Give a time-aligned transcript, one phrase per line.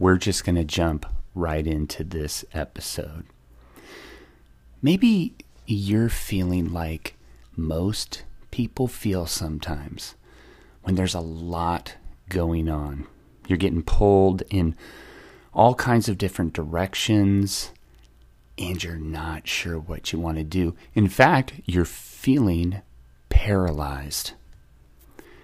[0.00, 3.26] we're just going to jump right into this episode.
[4.82, 5.34] Maybe
[5.66, 7.14] you're feeling like
[7.54, 10.16] most people feel sometimes
[10.82, 11.96] when there's a lot
[12.30, 13.06] going on.
[13.46, 14.74] You're getting pulled in
[15.52, 17.70] all kinds of different directions
[18.56, 20.74] and you're not sure what you want to do.
[20.94, 22.80] In fact, you're feeling
[23.28, 24.32] paralyzed.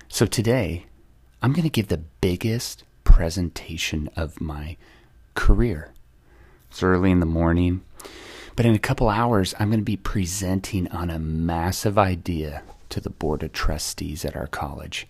[0.08, 0.86] So today,
[1.42, 2.84] I'm going to give the biggest
[3.16, 4.76] presentation of my
[5.34, 5.90] career.
[6.70, 7.82] It's early in the morning,
[8.54, 13.00] but in a couple hours, I'm going to be presenting on a massive idea to
[13.00, 15.06] the board of trustees at our college.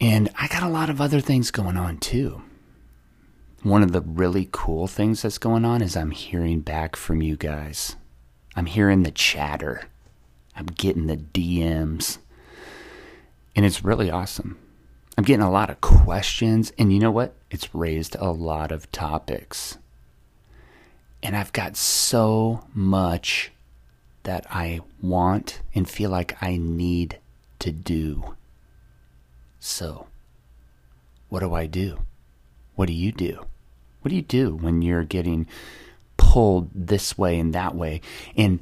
[0.00, 2.40] And I got a lot of other things going on too.
[3.64, 7.36] One of the really cool things that's going on is I'm hearing back from you
[7.36, 7.96] guys.
[8.54, 9.88] I'm hearing the chatter.
[10.54, 12.18] I'm getting the DMs.
[13.56, 14.56] And it's really awesome.
[15.18, 16.72] I'm getting a lot of questions.
[16.78, 17.34] And you know what?
[17.50, 19.76] It's raised a lot of topics.
[21.24, 23.50] And I've got so much
[24.22, 27.18] that I want and feel like I need
[27.58, 28.36] to do.
[29.58, 30.06] So,
[31.30, 31.98] what do I do?
[32.76, 33.44] What do you do?
[34.02, 35.48] What do you do when you're getting
[36.16, 38.02] pulled this way and that way?
[38.36, 38.60] And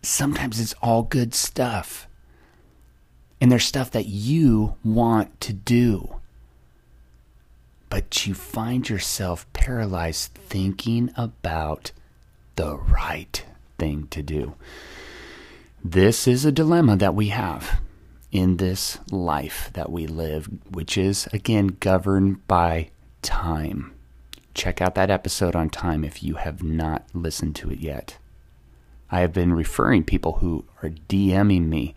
[0.00, 2.08] sometimes it's all good stuff.
[3.40, 6.16] And there's stuff that you want to do.
[7.88, 11.92] But you find yourself paralyzed thinking about
[12.56, 13.44] the right
[13.78, 14.54] thing to do.
[15.82, 17.80] This is a dilemma that we have
[18.30, 22.90] in this life that we live, which is, again, governed by
[23.22, 23.92] time.
[24.54, 28.18] Check out that episode on time if you have not listened to it yet.
[29.10, 31.94] I have been referring people who are DMing me.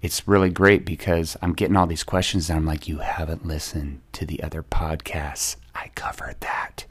[0.00, 4.00] It's really great because I'm getting all these questions and I'm like, you haven't listened
[4.12, 5.56] to the other podcasts.
[5.74, 6.84] I covered that.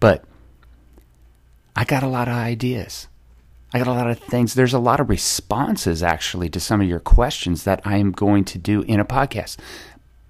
[0.00, 0.24] But
[1.74, 3.08] I got a lot of ideas.
[3.72, 4.52] I got a lot of things.
[4.52, 8.44] There's a lot of responses actually to some of your questions that I am going
[8.46, 9.56] to do in a podcast.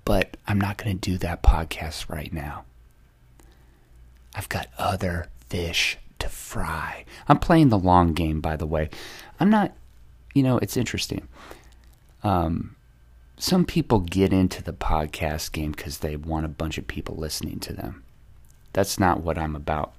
[0.04, 2.64] But I'm not going to do that podcast right now.
[4.34, 7.04] I've got other fish to fry.
[7.28, 8.90] I'm playing the long game, by the way.
[9.40, 9.72] I'm not,
[10.34, 11.26] you know, it's interesting.
[12.22, 12.76] Um,
[13.36, 17.58] some people get into the podcast game because they want a bunch of people listening
[17.60, 18.04] to them.
[18.72, 19.92] That's not what I'm about.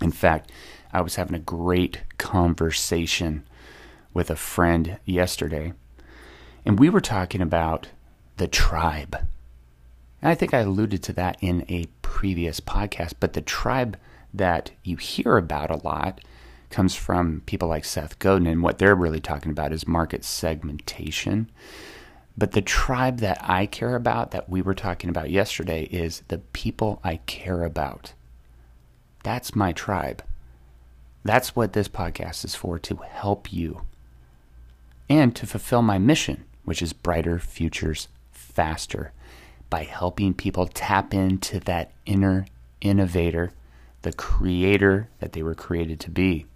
[0.00, 0.50] In fact,
[0.92, 3.44] I was having a great conversation
[4.14, 5.72] with a friend yesterday,
[6.64, 7.88] and we were talking about
[8.36, 9.16] the tribe.
[10.20, 13.98] And I think I alluded to that in a previous podcast, but the tribe
[14.32, 16.20] that you hear about a lot
[16.72, 21.50] comes from people like Seth Godin, and what they're really talking about is market segmentation.
[22.36, 26.38] But the tribe that I care about, that we were talking about yesterday, is the
[26.38, 28.14] people I care about.
[29.22, 30.24] That's my tribe.
[31.24, 33.82] That's what this podcast is for to help you
[35.08, 39.12] and to fulfill my mission, which is brighter futures faster
[39.70, 42.46] by helping people tap into that inner
[42.80, 43.52] innovator,
[44.02, 46.46] the creator that they were created to be.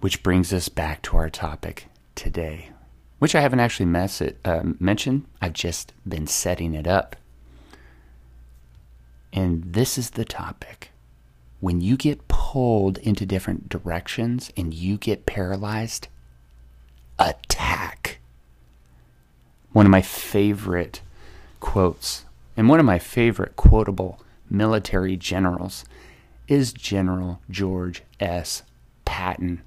[0.00, 2.70] Which brings us back to our topic today,
[3.18, 5.26] which I haven't actually mess uh, mentioned.
[5.40, 7.16] I've just been setting it up.
[9.32, 10.90] And this is the topic.
[11.60, 16.08] When you get pulled into different directions and you get paralyzed,
[17.18, 18.20] attack.
[19.72, 21.02] One of my favorite
[21.60, 22.24] quotes.
[22.56, 25.84] And one of my favorite quotable military generals
[26.48, 28.62] is General George S.
[29.04, 29.62] Patton.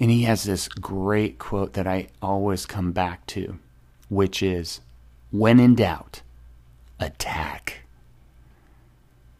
[0.00, 3.58] And he has this great quote that I always come back to,
[4.08, 4.80] which is
[5.30, 6.22] when in doubt,
[6.98, 7.82] attack.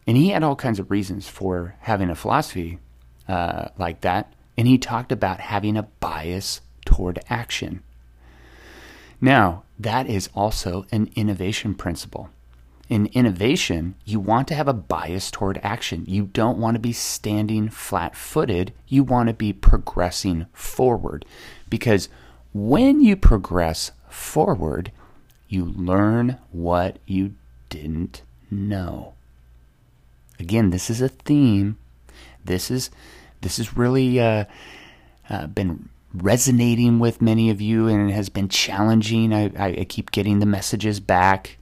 [0.07, 2.79] And he had all kinds of reasons for having a philosophy
[3.27, 4.33] uh, like that.
[4.57, 7.81] And he talked about having a bias toward action.
[9.19, 12.29] Now, that is also an innovation principle.
[12.87, 16.05] In innovation, you want to have a bias toward action.
[16.07, 18.73] You don't want to be standing flat footed.
[18.87, 21.25] You want to be progressing forward.
[21.67, 22.09] Because
[22.53, 24.91] when you progress forward,
[25.49, 27.33] you learn what you
[27.69, 28.21] didn't
[28.51, 29.13] know.
[30.39, 31.77] Again, this is a theme.
[32.43, 32.91] This is
[33.41, 34.45] this has really uh,
[35.29, 39.33] uh, been resonating with many of you and it has been challenging.
[39.33, 41.57] I, I, keep getting the messages back.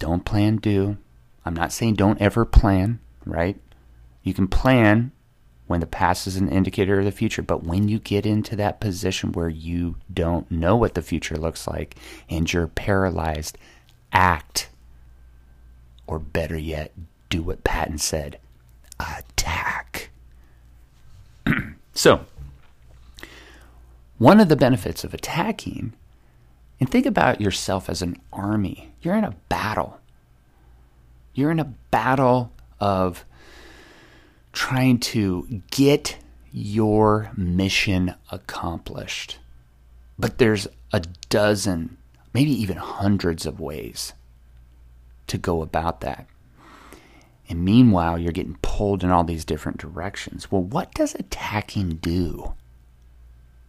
[0.00, 0.96] Don't plan, do.
[1.44, 3.56] I'm not saying don't ever plan, right?
[4.24, 5.12] You can plan
[5.68, 8.80] when the past is an indicator of the future, but when you get into that
[8.80, 11.94] position where you don't know what the future looks like
[12.28, 13.56] and you're paralyzed,
[14.12, 14.68] act
[16.08, 16.92] Or better yet,
[17.28, 18.38] do what Patton said
[18.98, 20.10] attack.
[21.94, 22.24] so,
[24.18, 25.92] one of the benefits of attacking,
[26.80, 28.92] and think about yourself as an army.
[29.02, 30.00] You're in a battle.
[31.34, 33.24] You're in a battle of
[34.52, 36.18] trying to get
[36.52, 39.38] your mission accomplished.
[40.18, 41.98] But there's a dozen,
[42.32, 44.14] maybe even hundreds of ways
[45.28, 46.26] to go about that.
[47.48, 50.50] And meanwhile, you're getting pulled in all these different directions.
[50.50, 52.54] Well, what does attacking do?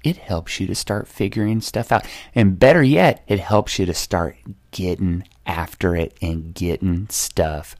[0.03, 2.07] It helps you to start figuring stuff out.
[2.33, 4.35] And better yet, it helps you to start
[4.71, 7.75] getting after it and getting stuff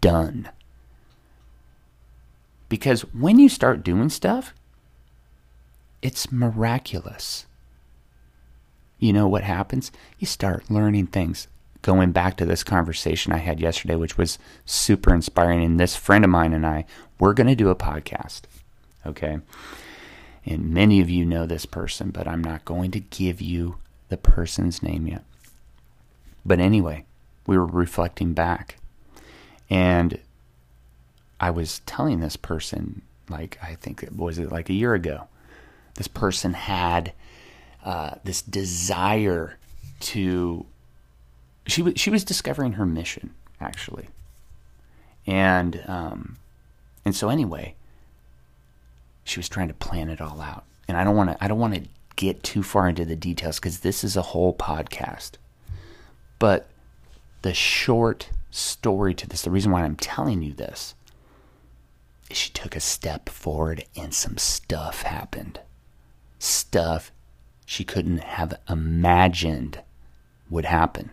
[0.00, 0.48] done.
[2.68, 4.54] Because when you start doing stuff,
[6.00, 7.46] it's miraculous.
[8.98, 9.92] You know what happens?
[10.18, 11.48] You start learning things.
[11.82, 16.24] Going back to this conversation I had yesterday, which was super inspiring, and this friend
[16.24, 16.86] of mine and I,
[17.18, 18.42] we're going to do a podcast.
[19.04, 19.40] Okay.
[20.44, 23.76] And many of you know this person, but I'm not going to give you
[24.08, 25.24] the person's name yet.
[26.44, 27.04] But anyway,
[27.46, 28.76] we were reflecting back.
[29.70, 30.18] And
[31.40, 35.28] I was telling this person, like, I think it was it like a year ago,
[35.94, 37.12] this person had
[37.84, 39.58] uh, this desire
[40.00, 40.66] to.
[41.66, 44.08] She was she was discovering her mission actually,
[45.26, 46.38] and um,
[47.04, 47.74] and so anyway,
[49.24, 50.64] she was trying to plan it all out.
[50.88, 51.82] And I don't want to I don't want to
[52.16, 55.32] get too far into the details because this is a whole podcast.
[56.38, 56.68] But
[57.42, 60.94] the short story to this, the reason why I'm telling you this,
[62.30, 65.60] is she took a step forward and some stuff happened.
[66.38, 67.12] Stuff
[67.64, 69.80] she couldn't have imagined
[70.50, 71.10] would happen.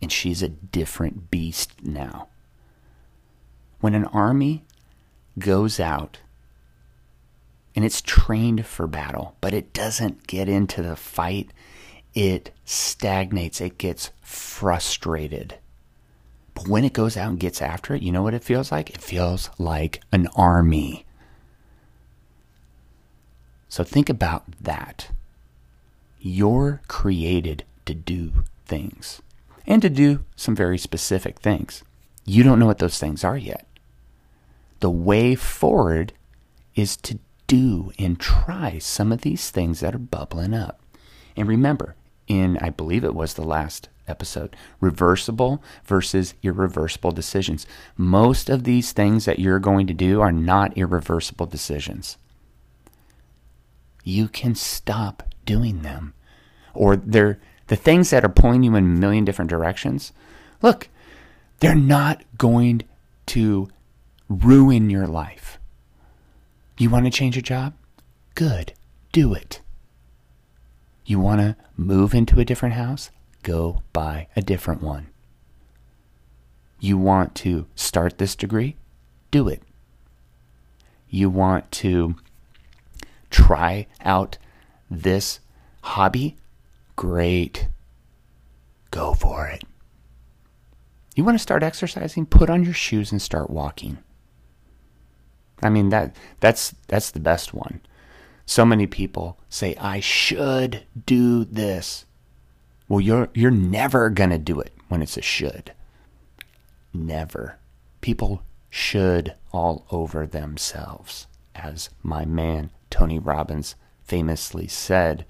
[0.00, 2.28] And she's a different beast now.
[3.80, 4.64] When an army
[5.38, 6.18] goes out
[7.74, 11.50] and it's trained for battle, but it doesn't get into the fight,
[12.14, 15.58] it stagnates, it gets frustrated.
[16.54, 18.90] But when it goes out and gets after it, you know what it feels like?
[18.90, 21.04] It feels like an army.
[23.68, 25.08] So think about that.
[26.20, 29.20] You're created to do things
[29.66, 31.82] and to do some very specific things.
[32.24, 33.66] You don't know what those things are yet.
[34.78, 36.12] The way forward
[36.74, 40.80] is to do and try some of these things that are bubbling up.
[41.36, 41.96] And remember,
[42.26, 47.66] in I believe it was the last episode, reversible versus irreversible decisions.
[47.96, 52.16] Most of these things that you're going to do are not irreversible decisions.
[54.02, 56.14] You can stop doing them.
[56.74, 60.12] Or they're the things that are pulling you in a million different directions.
[60.60, 60.88] Look,
[61.60, 62.82] they're not going
[63.26, 63.68] to
[64.28, 65.58] ruin your life.
[66.76, 67.74] You want to change your job?
[68.34, 68.72] Good.
[69.12, 69.60] Do it.
[71.06, 73.10] You want to move into a different house?
[73.42, 75.08] Go buy a different one.
[76.80, 78.76] You want to start this degree?
[79.30, 79.62] Do it.
[81.08, 82.16] You want to
[83.30, 84.38] try out
[84.90, 85.40] this
[85.82, 86.36] hobby?
[86.96, 87.68] Great.
[88.90, 89.62] Go for it.
[91.14, 92.26] You want to start exercising?
[92.26, 93.98] Put on your shoes and start walking.
[95.64, 97.80] I mean that that's that's the best one.
[98.46, 102.04] So many people say I should do this.
[102.88, 105.72] Well, you're you're never going to do it when it's a should.
[106.92, 107.58] Never.
[108.02, 115.24] People should all over themselves, as my man Tony Robbins famously said.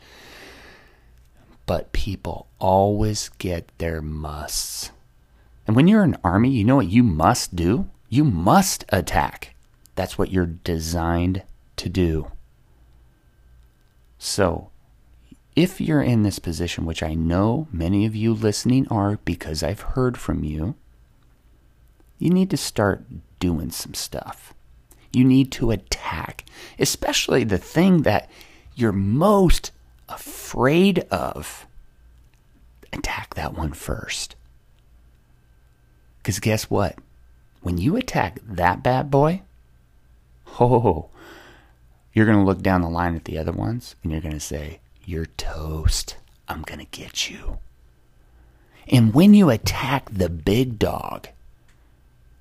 [1.67, 4.91] But people always get their musts.
[5.67, 7.89] And when you're an army, you know what you must do?
[8.09, 9.54] You must attack.
[9.95, 11.43] That's what you're designed
[11.77, 12.31] to do.
[14.19, 14.71] So,
[15.55, 19.81] if you're in this position, which I know many of you listening are because I've
[19.81, 20.75] heard from you,
[22.19, 23.05] you need to start
[23.39, 24.55] doing some stuff.
[25.13, 26.45] You need to attack,
[26.79, 28.29] especially the thing that
[28.75, 29.71] you're most
[30.09, 31.67] afraid of.
[32.93, 34.35] Attack that one first.
[36.19, 36.97] Because guess what?
[37.61, 39.43] When you attack that bad boy,
[40.61, 41.09] oh,
[42.13, 44.41] you're going to look down the line at the other ones and you're going to
[44.41, 46.17] say, You're toast.
[46.49, 47.59] I'm going to get you.
[48.87, 51.29] And when you attack the big dog,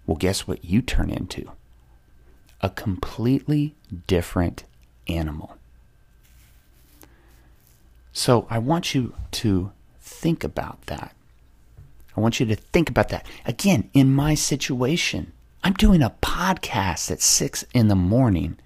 [0.06, 1.50] well, guess what you turn into?
[2.62, 3.76] A completely
[4.08, 4.66] different
[5.08, 5.58] animal.
[8.12, 11.16] So I want you to think about that.
[12.16, 13.26] I want you to think about that.
[13.46, 15.32] Again, in my situation,
[15.66, 18.58] I'm doing a podcast at six in the morning,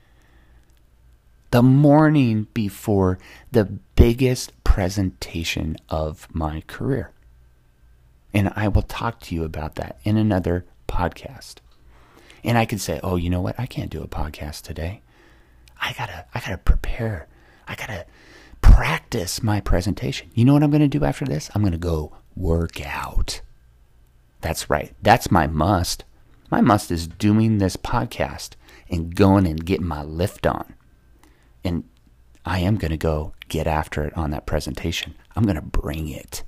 [1.51, 3.19] the morning before
[3.51, 7.11] the biggest presentation of my career.
[8.33, 11.57] And I will talk to you about that in another podcast.
[12.43, 13.59] And I could say, oh, you know what?
[13.59, 15.01] I can't do a podcast today.
[15.79, 17.27] I gotta, I gotta prepare.
[17.67, 18.07] I gotta
[18.61, 20.31] practice my presentation.
[20.33, 21.51] You know what I'm gonna do after this?
[21.53, 23.41] I'm gonna go work out.
[24.41, 24.95] That's right.
[25.03, 26.03] That's my must.
[26.49, 28.51] My must is doing this podcast
[28.89, 30.73] and going and getting my lift on.
[31.63, 31.83] And
[32.45, 35.15] I am going to go get after it on that presentation.
[35.35, 36.43] I'm going to bring it.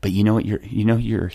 [0.00, 1.32] But you know what you're you know you're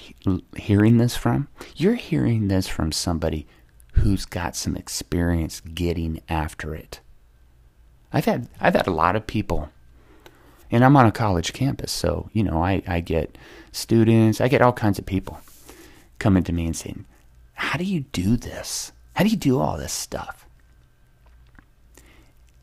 [0.55, 1.49] hearing this from?
[1.75, 3.47] You're hearing this from somebody
[3.93, 7.01] who's got some experience getting after it.
[8.13, 9.69] I've had I've had a lot of people
[10.69, 13.37] and I'm on a college campus, so you know, I, I get
[13.73, 15.41] students, I get all kinds of people
[16.21, 17.05] coming to me and saying,
[17.55, 18.93] How do you do this?
[19.15, 20.45] How do you do all this stuff?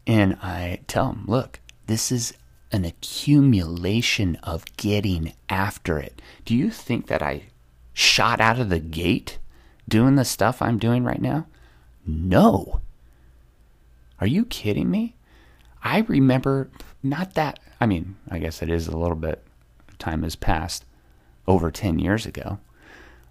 [0.06, 2.32] And I tell them, look, this is
[2.72, 6.22] an accumulation of getting after it.
[6.46, 7.42] Do you think that I
[7.92, 9.38] shot out of the gate
[9.86, 11.46] doing the stuff I'm doing right now?
[12.06, 12.80] No.
[14.20, 15.14] Are you kidding me?
[15.84, 16.70] I remember
[17.02, 19.44] not that, I mean, I guess it is a little bit,
[19.98, 20.84] time has passed
[21.46, 22.58] over 10 years ago.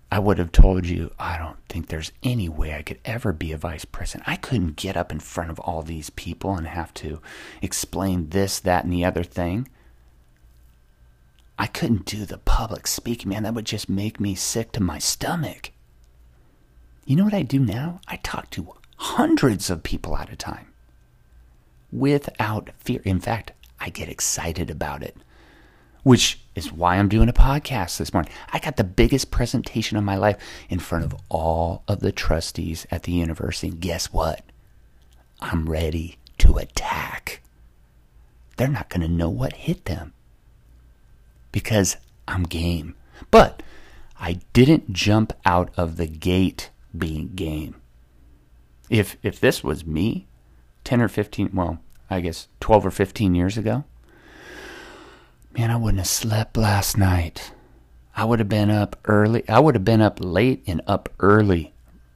[0.09, 3.51] I would have told you, I don't think there's any way I could ever be
[3.51, 4.27] a vice president.
[4.27, 7.21] I couldn't get up in front of all these people and have to
[7.61, 9.67] explain this, that, and the other thing.
[11.59, 13.43] I couldn't do the public speaking, man.
[13.43, 15.71] That would just make me sick to my stomach.
[17.05, 17.99] You know what I do now?
[18.07, 20.73] I talk to hundreds of people at a time
[21.91, 23.01] without fear.
[23.03, 25.17] In fact, I get excited about it
[26.07, 28.31] which is why I'm doing a podcast this morning.
[28.53, 30.37] I got the biggest presentation of my life
[30.69, 33.67] in front of all of the trustees at the university.
[33.67, 34.41] And guess what?
[35.41, 37.41] I'm ready to attack.
[38.55, 40.13] They're not going to know what hit them
[41.51, 42.95] because I'm game.
[43.29, 43.61] But
[44.17, 47.75] I didn't jump out of the gate being game.
[48.89, 50.25] If if this was me
[50.85, 53.83] 10 or 15, well, I guess 12 or 15 years ago,
[55.57, 57.51] Man, I wouldn't have slept last night.
[58.15, 59.43] I would have been up early.
[59.49, 61.73] I would have been up late and up early,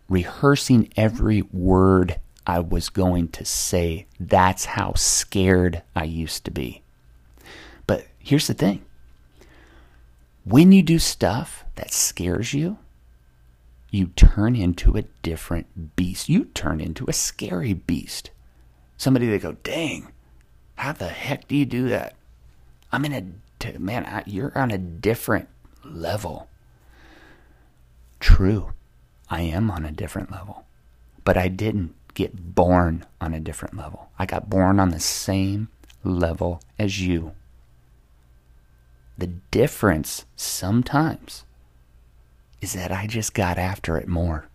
[0.08, 4.06] rehearsing every word I was going to say.
[4.20, 6.84] That's how scared I used to be.
[7.88, 8.86] But here's the thing
[10.44, 12.78] when you do stuff that scares you,
[13.90, 16.30] you turn into a different beast.
[16.30, 18.30] You turn into a scary beast.
[18.98, 20.12] Somebody they go, dang,
[20.76, 22.14] how the heck do you do that?
[22.92, 24.06] I'm in a man.
[24.06, 25.48] I, you're on a different
[25.84, 26.48] level.
[28.20, 28.74] True,
[29.30, 30.66] I am on a different level,
[31.24, 34.10] but I didn't get born on a different level.
[34.20, 35.70] I got born on the same
[36.04, 37.34] level as you.
[39.18, 41.46] The difference sometimes
[42.60, 44.48] is that I just got after it more.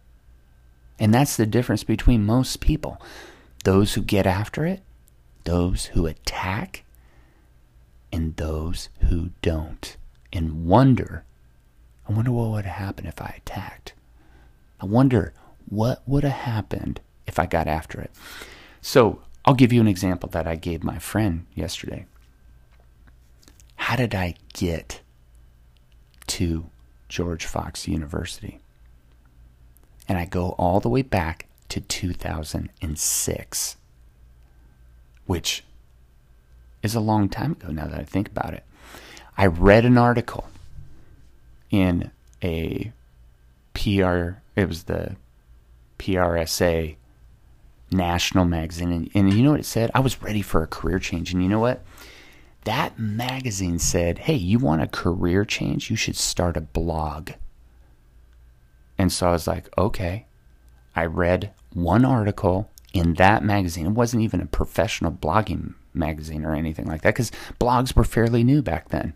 [0.98, 3.00] And that's the difference between most people.
[3.64, 4.82] Those who get after it,
[5.44, 6.84] those who attack,
[8.12, 9.96] and those who don't.
[10.32, 11.24] And wonder,
[12.08, 13.94] I wonder what would have happened if I attacked.
[14.80, 15.32] I wonder
[15.68, 18.10] what would have happened if I got after it.
[18.80, 22.06] So I'll give you an example that I gave my friend yesterday.
[23.76, 25.00] How did I get
[26.28, 26.66] to
[27.08, 28.58] George Fox University?
[30.08, 33.76] And I go all the way back to 2006,
[35.26, 35.64] which
[36.86, 38.64] is a long time ago now that I think about it.
[39.36, 40.48] I read an article
[41.70, 42.10] in
[42.42, 42.92] a
[43.74, 45.16] PR, it was the
[45.98, 46.96] PRSA
[47.90, 48.92] national magazine.
[48.92, 49.90] And, and, you know what it said?
[49.94, 51.32] I was ready for a career change.
[51.32, 51.82] And you know what?
[52.64, 55.90] That magazine said, hey, you want a career change?
[55.90, 57.32] You should start a blog.
[58.98, 60.26] And so I was like, okay.
[60.94, 63.86] I read one article in that magazine.
[63.86, 68.44] It wasn't even a professional blogging magazine or anything like that because blogs were fairly
[68.44, 69.14] new back then.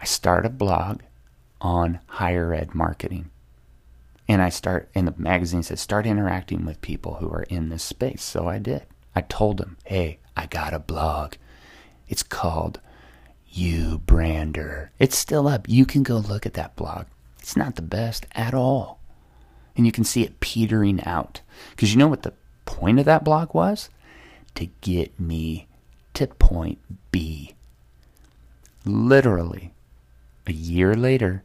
[0.00, 1.00] I start a blog
[1.60, 3.30] on higher ed marketing.
[4.28, 7.82] And I start, and the magazine says, start interacting with people who are in this
[7.82, 8.22] space.
[8.22, 8.86] So I did.
[9.14, 11.34] I told them, hey, I got a blog.
[12.08, 12.80] It's called
[13.48, 14.92] You Brander.
[14.98, 15.68] It's still up.
[15.68, 17.06] You can go look at that blog.
[17.40, 19.00] It's not the best at all.
[19.76, 21.40] And you can see it petering out.
[21.70, 23.90] Because you know what the point of that blog was?
[24.54, 25.66] To get me
[26.14, 26.78] to point
[27.10, 27.54] B.
[28.84, 29.72] Literally,
[30.46, 31.44] a year later,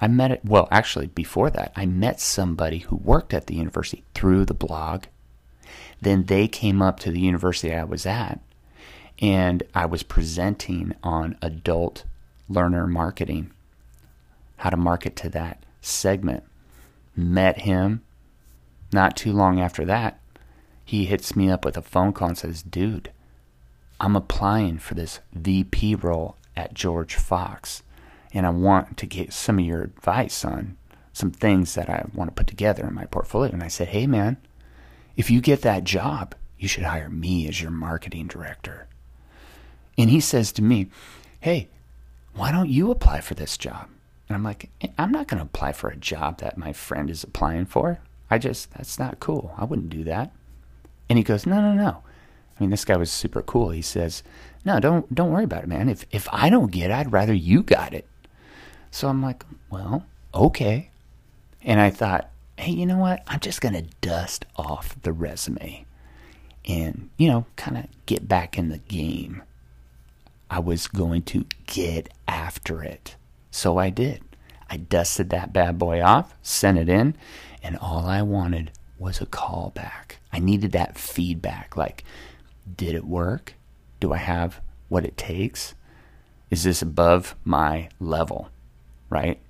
[0.00, 0.44] I met it.
[0.44, 5.04] Well, actually, before that, I met somebody who worked at the university through the blog.
[6.00, 8.40] Then they came up to the university I was at,
[9.20, 12.04] and I was presenting on adult
[12.48, 13.50] learner marketing,
[14.58, 16.44] how to market to that segment.
[17.16, 18.02] Met him.
[18.92, 20.20] Not too long after that,
[20.88, 23.12] he hits me up with a phone call and says, Dude,
[24.00, 27.82] I'm applying for this VP role at George Fox
[28.32, 30.78] and I want to get some of your advice on
[31.12, 33.52] some things that I want to put together in my portfolio.
[33.52, 34.38] And I said, hey, man,
[35.14, 38.86] if you get that job, you should hire me as your marketing director.
[39.98, 40.86] And he says to me,
[41.40, 41.68] hey,
[42.32, 43.90] why don't you apply for this job?
[44.26, 47.10] And I'm like, eh, I'm not going to apply for a job that my friend
[47.10, 48.00] is applying for.
[48.30, 49.52] I just, that's not cool.
[49.58, 50.32] I wouldn't do that.
[51.08, 52.02] And he goes, no, no, no.
[52.58, 53.70] I mean, this guy was super cool.
[53.70, 54.22] He says,
[54.64, 55.88] no, don't, don't worry about it, man.
[55.88, 58.06] If, if I don't get it, I'd rather you got it.
[58.90, 60.90] So I'm like, well, okay.
[61.62, 63.22] And I thought, hey, you know what?
[63.26, 65.84] I'm just going to dust off the resume
[66.66, 69.42] and, you know, kind of get back in the game.
[70.50, 73.16] I was going to get after it.
[73.50, 74.22] So I did.
[74.70, 77.16] I dusted that bad boy off, sent it in,
[77.62, 80.18] and all I wanted was a call back.
[80.38, 82.04] I needed that feedback like,
[82.76, 83.54] did it work?
[83.98, 85.74] Do I have what it takes?
[86.50, 88.50] Is this above my level?
[89.10, 89.40] right?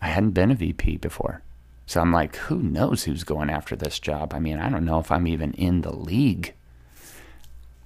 [0.00, 1.42] I hadn't been a VP before.
[1.86, 4.34] So I'm like, who knows who's going after this job?
[4.34, 6.54] I mean, I don't know if I'm even in the league.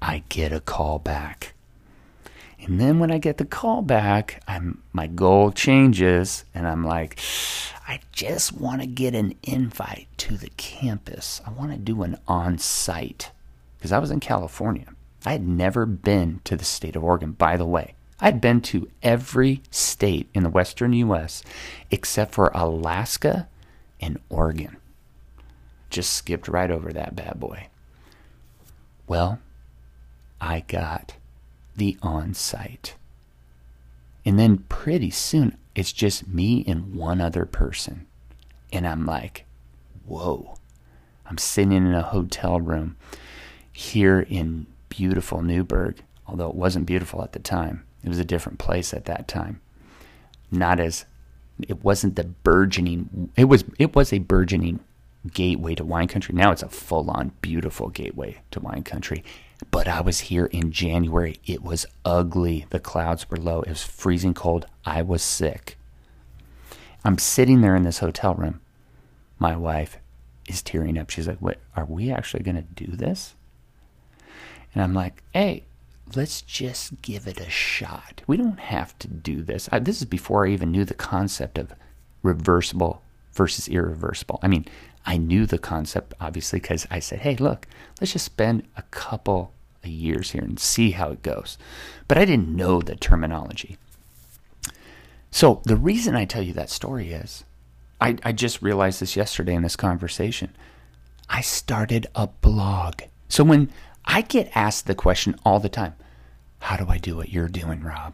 [0.01, 1.55] I get a call back.
[2.65, 7.19] And then when I get the call back, I'm my goal changes and I'm like,
[7.89, 11.41] I just want to get an invite to the campus.
[11.45, 13.33] I want to do an on-site
[13.77, 14.87] because I was in California.
[15.27, 17.95] I had never been to the state of Oregon, by the way.
[18.21, 21.43] I'd been to every state in the western U.S.
[21.91, 23.49] except for Alaska
[24.01, 24.77] and Oregon.
[25.91, 27.67] Just skipped right over that bad boy.
[29.09, 29.41] Well,
[30.41, 31.17] I got
[31.77, 32.95] the on site.
[34.25, 38.07] And then pretty soon, it's just me and one other person.
[38.73, 39.45] And I'm like,
[40.07, 40.57] whoa.
[41.27, 42.97] I'm sitting in a hotel room
[43.73, 47.85] here in beautiful Newberg, although it wasn't beautiful at the time.
[48.05, 49.61] It was a different place at that time.
[50.51, 51.07] Not as
[51.69, 54.81] it wasn't the burgeoning it was it was a burgeoning
[55.33, 56.35] gateway to wine country.
[56.35, 59.25] Now it's a full-on beautiful gateway to wine country.
[59.71, 61.37] But I was here in January.
[61.45, 62.67] It was ugly.
[62.71, 63.63] The clouds were low.
[63.63, 64.67] It was freezing cold.
[64.85, 65.79] I was sick.
[67.05, 68.61] I'm sitting there in this hotel room.
[69.39, 69.99] My wife
[70.49, 71.11] is tearing up.
[71.11, 71.59] She's like, "What?
[71.77, 73.35] Are we actually going to do this?"
[74.75, 75.65] And I'm like, "Hey,
[76.17, 78.23] let's just give it a shot.
[78.27, 79.69] We don't have to do this.
[79.73, 81.73] I, this is before I even knew the concept of
[82.23, 84.39] reversible versus irreversible.
[84.43, 84.67] I mean,
[85.05, 87.67] I knew the concept obviously because I said, hey, look,
[88.01, 91.59] let's just spend a couple of years here and see how it goes.
[92.09, 93.77] But I didn't know the terminology.
[95.31, 97.45] So the reason I tell you that story is
[98.01, 100.55] I, I just realized this yesterday in this conversation.
[101.29, 103.03] I started a blog.
[103.29, 103.71] So when
[104.05, 105.95] I get asked the question all the time
[106.61, 108.13] how do I do what you're doing, Rob?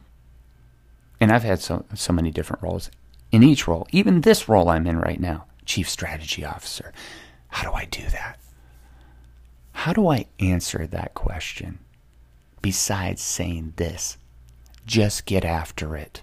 [1.21, 2.91] And I've had so, so many different roles.
[3.31, 6.93] In each role, even this role I'm in right now, Chief Strategy Officer,
[7.49, 8.41] how do I do that?
[9.73, 11.79] How do I answer that question
[12.63, 14.17] besides saying this?
[14.87, 16.23] Just get after it.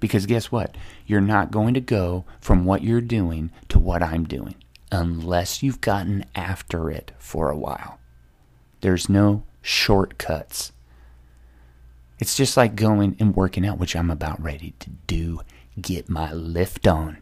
[0.00, 0.76] Because guess what?
[1.06, 4.56] You're not going to go from what you're doing to what I'm doing
[4.90, 7.98] unless you've gotten after it for a while.
[8.80, 10.72] There's no shortcuts.
[12.18, 15.40] It's just like going and working out, which I'm about ready to do,
[15.80, 17.18] get my lift on.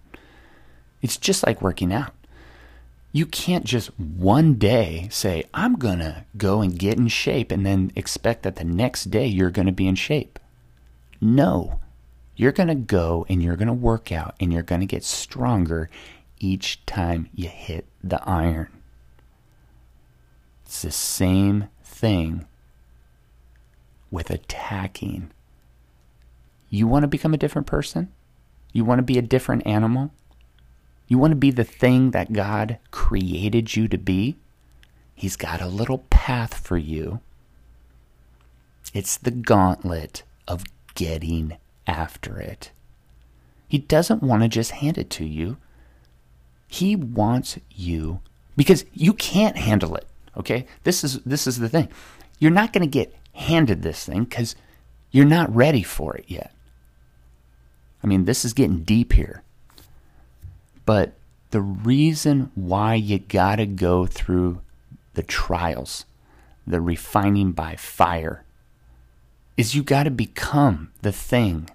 [1.03, 2.15] It's just like working out.
[3.11, 7.67] You can't just one day say, I'm going to go and get in shape and
[7.67, 10.39] then expect that the next day you're going to be in shape.
[11.21, 11.81] No,
[12.37, 15.05] you're going to go and you're going to work out and you're going to get
[15.05, 15.91] stronger
[16.39, 18.69] each time you hit the iron.
[20.65, 22.47] It's the same thing
[24.11, 25.31] with attacking.
[26.71, 28.11] You want to become a different person?
[28.73, 30.13] You want to be a different animal?
[31.09, 34.37] You want to be the thing that God created you to be?
[35.15, 37.21] He's got a little path for you.
[38.95, 42.71] It's the gauntlet of getting after it.
[43.69, 45.57] He doesn't want to just hand it to you.
[46.69, 48.21] He wants you
[48.57, 50.07] because you can't handle it.
[50.37, 50.67] Okay?
[50.85, 51.89] This is this is the thing.
[52.39, 54.57] You're not going to get handed this thing because
[55.11, 56.53] you're not ready for it yet.
[58.03, 59.43] I mean, this is getting deep here.
[60.85, 61.15] But
[61.51, 64.61] the reason why you got to go through
[65.15, 66.05] the trials,
[66.67, 68.45] the refining by fire,
[69.57, 71.69] is you got to become the thing.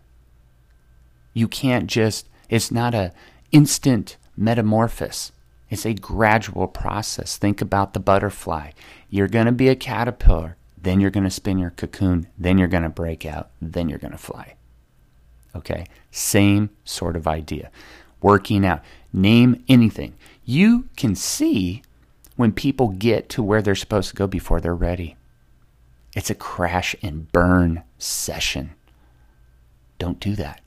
[1.33, 3.13] You can't just, it's not a
[3.51, 5.31] instant metamorphosis.
[5.69, 7.37] It's a gradual process.
[7.37, 8.71] Think about the butterfly.
[9.09, 12.67] You're going to be a caterpillar, then you're going to spin your cocoon, then you're
[12.67, 14.55] going to break out, then you're going to fly.
[15.55, 15.85] Okay?
[16.11, 17.69] Same sort of idea.
[18.21, 18.81] Working out.
[19.13, 20.15] Name anything.
[20.45, 21.83] You can see
[22.35, 25.15] when people get to where they're supposed to go before they're ready.
[26.15, 28.71] It's a crash and burn session.
[29.99, 30.61] Don't do that.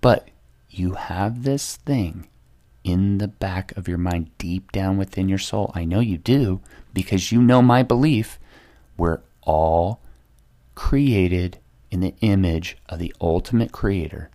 [0.00, 0.28] But
[0.70, 2.28] you have this thing
[2.84, 5.72] in the back of your mind, deep down within your soul.
[5.74, 6.60] I know you do
[6.94, 8.38] because you know my belief.
[8.96, 10.00] We're all
[10.74, 11.58] created
[11.90, 14.30] in the image of the ultimate creator.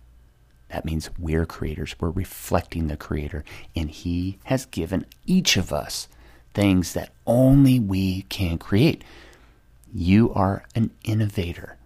[0.72, 1.94] That means we're creators.
[2.00, 3.44] We're reflecting the creator.
[3.76, 6.08] And he has given each of us
[6.54, 9.04] things that only we can create.
[9.92, 11.76] You are an innovator.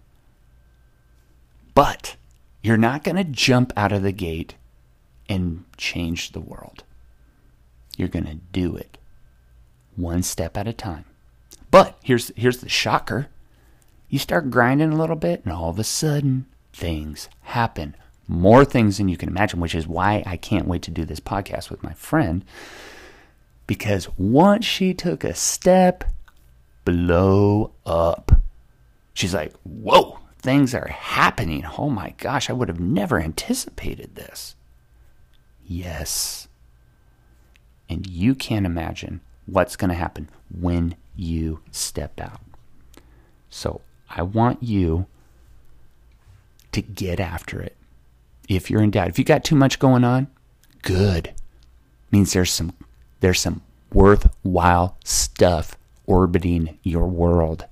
[1.75, 2.15] But
[2.63, 4.55] you're not going to jump out of the gate
[5.27, 6.83] and change the world.
[7.97, 8.97] You're going to do it
[9.97, 11.05] one step at a time.
[11.71, 13.27] But here's here's the shocker.
[14.07, 17.95] You start grinding a little bit and all of a sudden things happen.
[18.27, 21.19] More things than you can imagine, which is why I can't wait to do this
[21.19, 22.43] podcast with my friend
[23.67, 26.03] because once she took a step
[26.85, 28.41] blow up.
[29.13, 31.65] She's like, "Whoa, things are happening.
[31.77, 34.55] Oh my gosh, I would have never anticipated this."
[35.65, 36.47] Yes.
[37.89, 42.41] And you can't imagine what's going to happen when you step out.
[43.49, 45.07] So I want you
[46.73, 47.76] to get after it.
[48.47, 50.27] If you're in doubt, if you got too much going on,
[50.81, 51.33] good.
[52.11, 52.73] Means there's some
[53.19, 53.61] there's some
[53.93, 57.65] worthwhile stuff orbiting your world.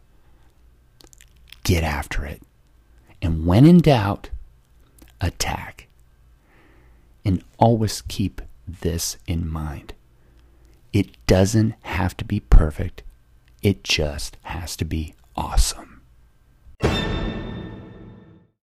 [1.63, 2.41] Get after it.
[3.21, 4.29] And when in doubt,
[5.21, 5.87] attack.
[7.23, 9.93] And always keep this in mind.
[10.93, 13.03] It doesn't have to be perfect,
[13.61, 15.94] it just has to be awesome.